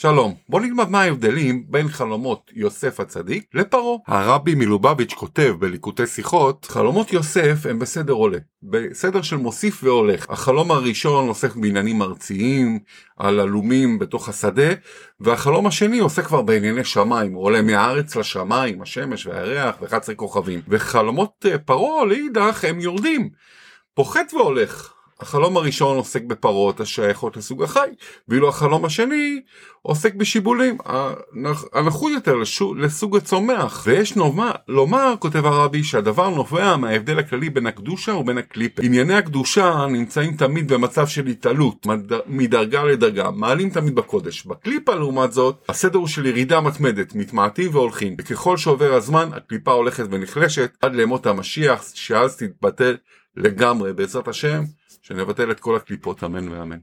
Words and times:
שלום, 0.00 0.34
בוא 0.48 0.60
נלמד 0.60 0.88
מה 0.88 1.02
ההבדלים 1.02 1.64
בין 1.68 1.88
חלומות 1.88 2.50
יוסף 2.54 3.00
הצדיק 3.00 3.44
לפרעה. 3.54 3.96
הרבי 4.06 4.54
מלובביץ' 4.54 5.12
כותב 5.12 5.54
בליקוטי 5.58 6.06
שיחות, 6.06 6.64
חלומות 6.64 7.12
יוסף 7.12 7.66
הם 7.70 7.78
בסדר 7.78 8.12
עולה, 8.12 8.38
בסדר 8.62 9.22
של 9.22 9.36
מוסיף 9.36 9.84
והולך. 9.84 10.30
החלום 10.30 10.70
הראשון 10.70 11.28
עוסק 11.28 11.56
בעניינים 11.56 12.02
ארציים, 12.02 12.78
על 13.16 13.40
הלומים 13.40 13.98
בתוך 13.98 14.28
השדה, 14.28 14.72
והחלום 15.20 15.66
השני 15.66 15.98
עוסק 15.98 16.24
כבר 16.24 16.42
בענייני 16.42 16.84
שמיים, 16.84 17.32
הוא 17.32 17.44
עולה 17.44 17.62
מהארץ 17.62 18.16
לשמיים, 18.16 18.82
השמש 18.82 19.26
והירח 19.26 19.76
ו-11 19.80 20.14
כוכבים. 20.16 20.60
וחלומות 20.68 21.46
אה, 21.50 21.58
פרעה 21.58 22.04
לאידך 22.04 22.64
הם 22.68 22.80
יורדים, 22.80 23.30
פוחת 23.94 24.34
והולך. 24.34 24.97
החלום 25.20 25.56
הראשון 25.56 25.96
עוסק 25.96 26.22
בפרות 26.22 26.80
השייכות 26.80 27.36
לסוג 27.36 27.62
החי, 27.62 27.88
ואילו 28.28 28.48
החלום 28.48 28.84
השני 28.84 29.40
עוסק 29.82 30.14
בשיבולים, 30.14 30.78
הנחות 31.72 32.12
יותר 32.12 32.34
לסוג 32.76 33.16
הצומח. 33.16 33.82
ויש 33.86 34.16
נאמר, 34.16 34.50
לומר, 34.68 35.14
כותב 35.18 35.46
הרבי, 35.46 35.84
שהדבר 35.84 36.28
נובע 36.28 36.76
מההבדל 36.76 37.18
הכללי 37.18 37.50
בין 37.50 37.66
הקדושה 37.66 38.12
ובין 38.12 38.38
הקליפה. 38.38 38.82
ענייני 38.82 39.14
הקדושה 39.14 39.86
נמצאים 39.90 40.36
תמיד 40.36 40.72
במצב 40.72 41.06
של 41.06 41.26
התעלות, 41.26 41.86
מדרגה 42.26 42.84
לדרגה, 42.84 43.30
מעלים 43.30 43.70
תמיד 43.70 43.94
בקודש. 43.94 44.46
בקליפה 44.46 44.94
לעומת 44.94 45.32
זאת, 45.32 45.64
הסדר 45.68 45.98
הוא 45.98 46.06
של 46.06 46.26
ירידה 46.26 46.60
מתמדת, 46.60 47.14
מתמעטים 47.14 47.74
והולכים, 47.74 48.16
וככל 48.18 48.56
שעובר 48.56 48.94
הזמן, 48.94 49.28
הקליפה 49.32 49.72
הולכת 49.72 50.04
ונחלשת 50.10 50.76
עד 50.82 50.94
לימות 50.94 51.26
המשיח, 51.26 51.84
שאז 51.94 52.36
תתבטל 52.36 52.96
לגמרי, 53.36 53.92
בעזרת 53.92 54.28
השם. 54.28 54.64
שנבטל 55.02 55.50
את 55.50 55.60
כל 55.60 55.76
הקליפות, 55.76 56.24
אמן 56.24 56.48
ואמן. 56.48 56.76